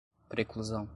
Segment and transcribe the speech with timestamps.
[0.29, 0.87] preclusão